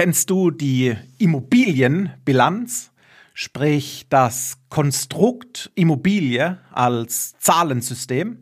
Kennst 0.00 0.30
du 0.30 0.52
die 0.52 0.96
Immobilienbilanz, 1.18 2.92
sprich 3.34 4.06
das 4.08 4.58
Konstrukt 4.68 5.72
Immobilie 5.74 6.58
als 6.70 7.36
Zahlensystem? 7.40 8.38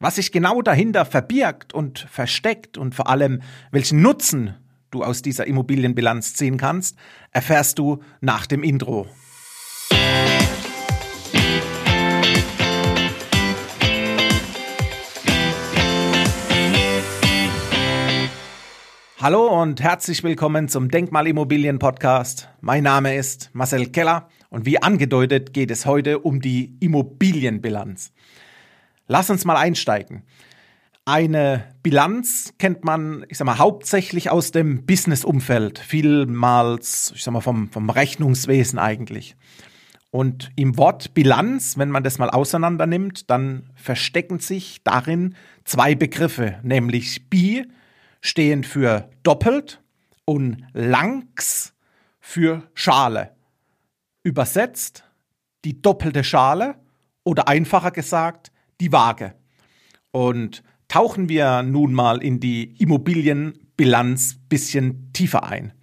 Was 0.00 0.16
sich 0.16 0.32
genau 0.32 0.62
dahinter 0.62 1.04
verbirgt 1.04 1.72
und 1.72 2.00
versteckt 2.10 2.76
und 2.76 2.96
vor 2.96 3.08
allem 3.08 3.40
welchen 3.70 4.02
Nutzen 4.02 4.56
du 4.90 5.04
aus 5.04 5.22
dieser 5.22 5.46
Immobilienbilanz 5.46 6.34
ziehen 6.34 6.56
kannst, 6.56 6.96
erfährst 7.30 7.78
du 7.78 8.02
nach 8.20 8.44
dem 8.46 8.64
Intro. 8.64 9.06
Hallo 19.24 19.48
und 19.62 19.80
herzlich 19.80 20.22
willkommen 20.22 20.68
zum 20.68 20.90
Denkmalimmobilien 20.90 21.78
Podcast. 21.78 22.50
Mein 22.60 22.82
Name 22.82 23.16
ist 23.16 23.48
Marcel 23.54 23.86
Keller 23.86 24.28
und 24.50 24.66
wie 24.66 24.82
angedeutet 24.82 25.54
geht 25.54 25.70
es 25.70 25.86
heute 25.86 26.18
um 26.18 26.42
die 26.42 26.76
Immobilienbilanz. 26.80 28.12
Lass 29.06 29.30
uns 29.30 29.46
mal 29.46 29.56
einsteigen. 29.56 30.24
Eine 31.06 31.64
Bilanz 31.82 32.52
kennt 32.58 32.84
man, 32.84 33.24
ich 33.30 33.38
sag 33.38 33.46
mal, 33.46 33.56
hauptsächlich 33.56 34.28
aus 34.28 34.50
dem 34.50 34.84
Businessumfeld, 34.84 35.78
vielmals, 35.78 37.14
ich 37.16 37.24
sag 37.24 37.32
mal, 37.32 37.40
vom, 37.40 37.70
vom 37.70 37.88
Rechnungswesen 37.88 38.78
eigentlich. 38.78 39.36
Und 40.10 40.52
im 40.54 40.76
Wort 40.76 41.14
Bilanz, 41.14 41.78
wenn 41.78 41.88
man 41.88 42.04
das 42.04 42.18
mal 42.18 42.28
auseinander 42.28 42.84
nimmt, 42.84 43.30
dann 43.30 43.70
verstecken 43.74 44.38
sich 44.38 44.82
darin 44.84 45.34
zwei 45.64 45.94
Begriffe, 45.94 46.58
nämlich 46.62 47.30
Bi 47.30 47.64
stehen 48.24 48.64
für 48.64 49.10
doppelt 49.22 49.82
und 50.24 50.64
langs 50.72 51.74
für 52.18 52.62
Schale. 52.72 53.36
Übersetzt 54.22 55.04
die 55.66 55.82
doppelte 55.82 56.24
Schale 56.24 56.76
oder 57.22 57.48
einfacher 57.48 57.90
gesagt 57.90 58.50
die 58.80 58.92
Waage. 58.92 59.34
Und 60.10 60.62
tauchen 60.88 61.28
wir 61.28 61.62
nun 61.62 61.92
mal 61.92 62.22
in 62.22 62.40
die 62.40 62.74
Immobilienbilanz 62.78 64.38
bisschen 64.48 65.12
tiefer 65.12 65.44
ein. 65.44 65.74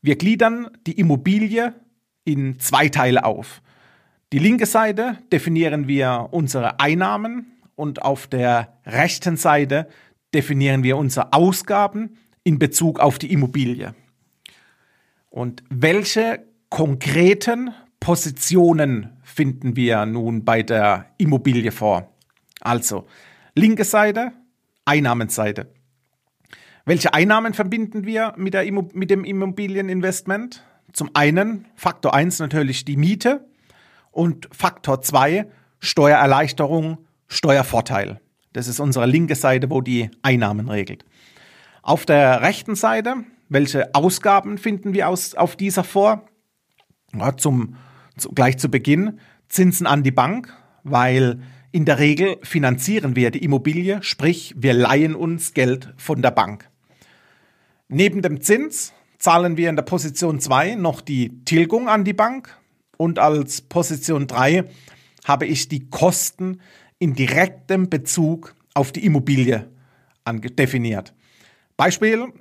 Wir 0.00 0.16
gliedern 0.16 0.70
die 0.86 0.98
Immobilie 1.00 1.74
in 2.24 2.60
zwei 2.60 2.88
Teile 2.88 3.24
auf. 3.24 3.62
Die 4.32 4.38
linke 4.38 4.66
Seite 4.66 5.18
definieren 5.32 5.88
wir 5.88 6.28
unsere 6.30 6.78
Einnahmen 6.78 7.52
und 7.74 8.02
auf 8.02 8.28
der 8.28 8.78
rechten 8.86 9.36
Seite 9.36 9.88
definieren 10.34 10.82
wir 10.82 10.96
unsere 10.96 11.32
Ausgaben 11.32 12.18
in 12.42 12.58
Bezug 12.58 13.00
auf 13.00 13.18
die 13.18 13.32
Immobilie. 13.32 13.94
Und 15.30 15.62
welche 15.70 16.44
konkreten 16.68 17.70
Positionen 18.00 19.16
finden 19.22 19.76
wir 19.76 20.04
nun 20.06 20.44
bei 20.44 20.62
der 20.62 21.06
Immobilie 21.18 21.72
vor? 21.72 22.12
Also, 22.60 23.06
linke 23.54 23.84
Seite, 23.84 24.32
Einnahmenseite. 24.84 25.72
Welche 26.84 27.14
Einnahmen 27.14 27.54
verbinden 27.54 28.04
wir 28.04 28.34
mit, 28.36 28.54
der 28.54 28.70
mit 28.70 29.10
dem 29.10 29.24
Immobilieninvestment? 29.24 30.62
Zum 30.92 31.10
einen 31.14 31.66
Faktor 31.74 32.14
1 32.14 32.40
natürlich 32.40 32.84
die 32.84 32.96
Miete 32.96 33.48
und 34.10 34.48
Faktor 34.52 35.00
2 35.00 35.46
Steuererleichterung, 35.80 36.98
Steuervorteil. 37.26 38.20
Das 38.54 38.68
ist 38.68 38.80
unsere 38.80 39.04
linke 39.06 39.34
Seite, 39.34 39.68
wo 39.68 39.80
die 39.80 40.10
Einnahmen 40.22 40.70
regelt. 40.70 41.04
Auf 41.82 42.06
der 42.06 42.40
rechten 42.40 42.76
Seite, 42.76 43.16
welche 43.48 43.94
Ausgaben 43.94 44.58
finden 44.58 44.94
wir 44.94 45.08
aus, 45.08 45.34
auf 45.34 45.56
dieser 45.56 45.84
vor? 45.84 46.24
Ja, 47.12 47.36
zum, 47.36 47.76
zu, 48.16 48.30
gleich 48.30 48.56
zu 48.56 48.70
Beginn 48.70 49.18
Zinsen 49.48 49.86
an 49.86 50.02
die 50.02 50.12
Bank, 50.12 50.56
weil 50.84 51.42
in 51.72 51.84
der 51.84 51.98
Regel 51.98 52.36
finanzieren 52.42 53.16
wir 53.16 53.32
die 53.32 53.42
Immobilie, 53.44 54.02
sprich 54.02 54.54
wir 54.56 54.72
leihen 54.72 55.16
uns 55.16 55.52
Geld 55.52 55.92
von 55.96 56.22
der 56.22 56.30
Bank. 56.30 56.70
Neben 57.88 58.22
dem 58.22 58.40
Zins 58.40 58.92
zahlen 59.18 59.56
wir 59.56 59.68
in 59.68 59.76
der 59.76 59.82
Position 59.82 60.38
2 60.38 60.76
noch 60.76 61.00
die 61.00 61.44
Tilgung 61.44 61.88
an 61.88 62.04
die 62.04 62.12
Bank 62.12 62.56
und 62.96 63.18
als 63.18 63.62
Position 63.62 64.28
3 64.28 64.64
habe 65.24 65.46
ich 65.46 65.68
die 65.68 65.90
Kosten 65.90 66.60
in 66.98 67.14
direktem 67.14 67.88
Bezug 67.90 68.54
auf 68.74 68.92
die 68.92 69.04
Immobilie 69.04 69.68
definiert. 70.26 71.14
Beispiel 71.76 72.32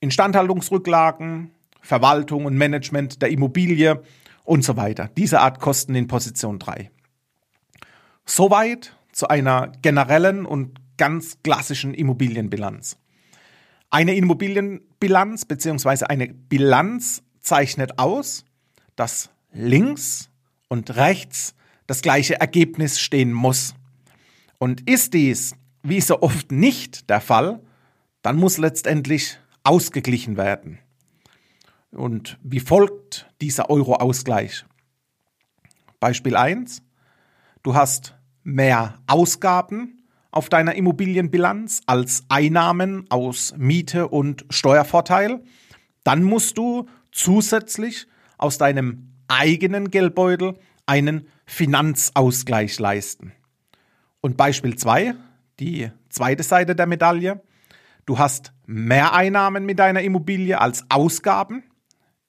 Instandhaltungsrücklagen, 0.00 1.50
Verwaltung 1.80 2.44
und 2.44 2.56
Management 2.56 3.20
der 3.22 3.30
Immobilie 3.30 4.02
und 4.44 4.64
so 4.64 4.76
weiter. 4.76 5.10
Diese 5.16 5.40
Art 5.40 5.60
Kosten 5.60 5.94
in 5.94 6.06
Position 6.06 6.58
3. 6.58 6.90
Soweit 8.24 8.96
zu 9.12 9.28
einer 9.28 9.72
generellen 9.82 10.46
und 10.46 10.78
ganz 10.96 11.38
klassischen 11.42 11.94
Immobilienbilanz. 11.94 12.98
Eine 13.90 14.14
Immobilienbilanz 14.14 15.46
bzw. 15.46 16.04
eine 16.06 16.28
Bilanz 16.28 17.22
zeichnet 17.40 17.98
aus, 17.98 18.44
dass 18.96 19.30
links 19.52 20.28
und 20.68 20.96
rechts 20.96 21.54
das 21.86 22.02
gleiche 22.02 22.38
Ergebnis 22.38 23.00
stehen 23.00 23.32
muss. 23.32 23.74
Und 24.58 24.88
ist 24.88 25.14
dies, 25.14 25.54
wie 25.82 26.00
so 26.00 26.22
oft 26.22 26.52
nicht 26.52 27.08
der 27.08 27.20
Fall, 27.20 27.60
dann 28.22 28.36
muss 28.36 28.58
letztendlich 28.58 29.38
ausgeglichen 29.62 30.36
werden. 30.36 30.78
Und 31.90 32.38
wie 32.42 32.60
folgt 32.60 33.30
dieser 33.40 33.70
Euro-Ausgleich? 33.70 34.64
Beispiel 36.00 36.36
1. 36.36 36.82
Du 37.62 37.74
hast 37.74 38.14
mehr 38.42 38.98
Ausgaben 39.06 40.02
auf 40.30 40.48
deiner 40.48 40.74
Immobilienbilanz 40.74 41.80
als 41.86 42.24
Einnahmen 42.28 43.06
aus 43.10 43.54
Miete 43.56 44.08
und 44.08 44.44
Steuervorteil. 44.50 45.42
Dann 46.04 46.22
musst 46.22 46.58
du 46.58 46.86
zusätzlich 47.12 48.06
aus 48.36 48.58
deinem 48.58 49.12
eigenen 49.28 49.90
Geldbeutel 49.90 50.54
einen 50.86 51.26
Finanzausgleich 51.46 52.78
leisten. 52.78 53.32
Und 54.20 54.36
Beispiel 54.36 54.76
2, 54.76 55.14
die 55.60 55.90
zweite 56.08 56.42
Seite 56.42 56.74
der 56.74 56.86
Medaille. 56.86 57.42
Du 58.06 58.18
hast 58.18 58.52
mehr 58.66 59.12
Einnahmen 59.12 59.64
mit 59.64 59.78
deiner 59.78 60.02
Immobilie 60.02 60.60
als 60.60 60.84
Ausgaben. 60.88 61.64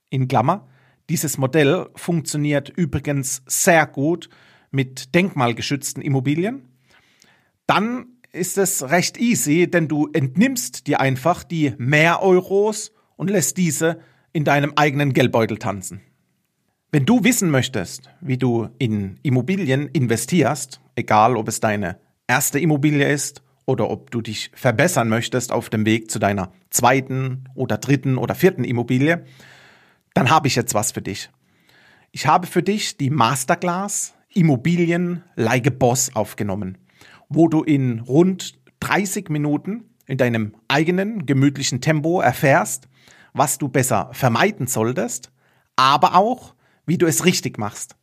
In 0.09 0.27
Klammer. 0.27 0.67
Dieses 1.09 1.37
Modell 1.37 1.87
funktioniert 1.95 2.69
übrigens 2.69 3.41
sehr 3.47 3.87
gut 3.87 4.29
mit 4.71 5.15
denkmalgeschützten 5.15 6.01
Immobilien. 6.03 6.67
Dann 7.65 8.07
ist 8.31 8.57
es 8.57 8.89
recht 8.89 9.17
easy, 9.19 9.69
denn 9.69 9.87
du 9.87 10.09
entnimmst 10.13 10.87
dir 10.87 10.99
einfach 10.99 11.43
die 11.43 11.73
mehr 11.77 12.21
Euros 12.21 12.91
und 13.15 13.29
lässt 13.29 13.57
diese 13.57 13.99
in 14.33 14.43
deinem 14.43 14.73
eigenen 14.75 15.13
Geldbeutel 15.13 15.57
tanzen. 15.57 16.01
Wenn 16.91 17.05
du 17.05 17.23
wissen 17.23 17.51
möchtest, 17.51 18.09
wie 18.19 18.39
du 18.39 18.69
in 18.79 19.19
Immobilien 19.21 19.89
investierst, 19.89 20.81
egal 20.95 21.37
ob 21.37 21.47
es 21.47 21.59
deine 21.59 21.99
erste 22.25 22.57
Immobilie 22.57 23.07
ist 23.07 23.43
oder 23.67 23.91
ob 23.91 24.09
du 24.09 24.21
dich 24.21 24.49
verbessern 24.55 25.07
möchtest 25.07 25.51
auf 25.51 25.69
dem 25.69 25.85
Weg 25.85 26.09
zu 26.09 26.17
deiner 26.17 26.51
zweiten 26.71 27.43
oder 27.53 27.77
dritten 27.77 28.17
oder 28.17 28.33
vierten 28.33 28.63
Immobilie, 28.63 29.23
dann 30.15 30.31
habe 30.31 30.47
ich 30.47 30.55
jetzt 30.55 30.73
was 30.73 30.91
für 30.91 31.03
dich. 31.03 31.29
Ich 32.11 32.25
habe 32.25 32.47
für 32.47 32.63
dich 32.63 32.97
die 32.97 33.11
Masterclass 33.11 34.15
Immobilien 34.33 35.23
a 35.35 35.59
Boss 35.69 36.15
aufgenommen, 36.15 36.79
wo 37.27 37.47
du 37.47 37.61
in 37.61 37.99
rund 37.99 38.57
30 38.79 39.29
Minuten 39.29 39.83
in 40.07 40.17
deinem 40.17 40.55
eigenen 40.67 41.27
gemütlichen 41.27 41.81
Tempo 41.81 42.19
erfährst, 42.19 42.89
was 43.33 43.59
du 43.59 43.69
besser 43.69 44.09
vermeiden 44.11 44.65
solltest, 44.65 45.31
aber 45.75 46.15
auch, 46.15 46.55
wie 46.89 46.97
du 46.97 47.05
es 47.05 47.23
richtig 47.23 47.57
machst. 47.57 47.95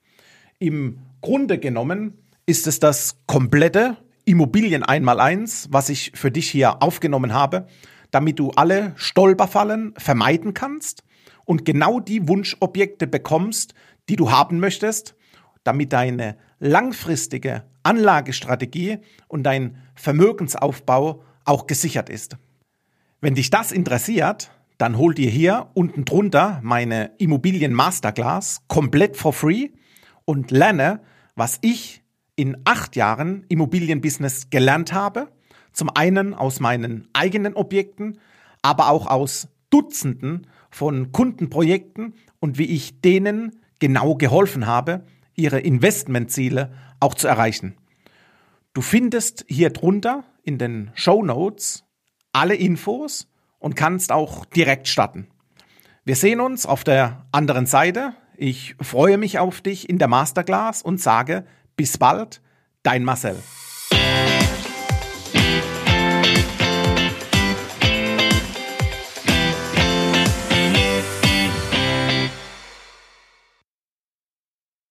Im 0.58 1.00
Grunde 1.20 1.58
genommen 1.58 2.14
ist 2.46 2.66
es 2.66 2.80
das 2.80 3.18
komplette 3.26 3.96
Immobilien 4.24 4.82
einmal 4.82 5.20
eins, 5.20 5.68
was 5.70 5.88
ich 5.88 6.12
für 6.14 6.30
dich 6.30 6.48
hier 6.48 6.82
aufgenommen 6.82 7.34
habe, 7.34 7.66
damit 8.10 8.38
du 8.38 8.50
alle 8.52 8.92
Stolperfallen 8.96 9.94
vermeiden 9.98 10.54
kannst 10.54 11.02
und 11.44 11.64
genau 11.64 12.00
die 12.00 12.26
Wunschobjekte 12.28 13.06
bekommst, 13.06 13.74
die 14.08 14.16
du 14.16 14.30
haben 14.30 14.60
möchtest, 14.60 15.16
damit 15.64 15.92
deine 15.92 16.36
langfristige 16.58 17.64
Anlagestrategie 17.82 18.98
und 19.28 19.42
dein 19.42 19.76
Vermögensaufbau 19.94 21.22
auch 21.44 21.66
gesichert 21.66 22.08
ist. 22.08 22.36
Wenn 23.20 23.34
dich 23.34 23.50
das 23.50 23.72
interessiert, 23.72 24.50
dann 24.78 24.98
hol 24.98 25.14
dir 25.14 25.30
hier 25.30 25.68
unten 25.74 26.04
drunter 26.04 26.60
meine 26.62 27.12
Immobilien 27.18 27.72
Masterclass 27.72 28.62
komplett 28.68 29.16
for 29.16 29.32
free 29.32 29.70
und 30.24 30.50
lerne, 30.50 31.00
was 31.34 31.58
ich 31.62 32.02
in 32.36 32.58
acht 32.64 32.96
Jahren 32.96 33.44
Immobilienbusiness 33.48 34.50
gelernt 34.50 34.92
habe. 34.92 35.28
Zum 35.72 35.90
einen 35.94 36.34
aus 36.34 36.60
meinen 36.60 37.08
eigenen 37.12 37.54
Objekten, 37.54 38.18
aber 38.62 38.90
auch 38.90 39.06
aus 39.06 39.48
Dutzenden 39.70 40.46
von 40.70 41.12
Kundenprojekten 41.12 42.14
und 42.40 42.58
wie 42.58 42.66
ich 42.66 43.00
denen 43.00 43.60
genau 43.78 44.14
geholfen 44.14 44.66
habe, 44.66 45.04
ihre 45.34 45.60
Investmentziele 45.60 46.72
auch 47.00 47.14
zu 47.14 47.28
erreichen. 47.28 47.76
Du 48.72 48.82
findest 48.82 49.44
hier 49.48 49.70
drunter 49.70 50.24
in 50.42 50.58
den 50.58 50.90
Show 50.94 51.22
Notes 51.22 51.84
alle 52.32 52.54
Infos 52.54 53.28
und 53.66 53.74
kannst 53.74 54.12
auch 54.12 54.44
direkt 54.44 54.86
starten. 54.86 55.26
Wir 56.04 56.14
sehen 56.14 56.40
uns 56.40 56.66
auf 56.66 56.84
der 56.84 57.26
anderen 57.32 57.66
Seite. 57.66 58.14
Ich 58.36 58.76
freue 58.80 59.18
mich 59.18 59.40
auf 59.40 59.60
dich 59.60 59.90
in 59.90 59.98
der 59.98 60.06
Masterclass 60.06 60.82
und 60.82 61.00
sage 61.00 61.44
bis 61.76 61.98
bald, 61.98 62.40
dein 62.84 63.02
Marcel. 63.02 63.36